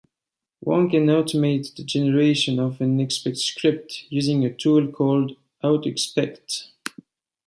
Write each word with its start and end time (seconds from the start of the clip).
One 0.61 0.89
can 0.89 1.05
automate 1.05 1.75
the 1.75 1.83
generation 1.83 2.57
of 2.59 2.81
an 2.81 2.99
expect 2.99 3.37
script 3.37 4.05
using 4.09 4.43
a 4.43 4.51
tool 4.51 4.87
called 4.91 5.37
'autoexpect'. 5.63 6.69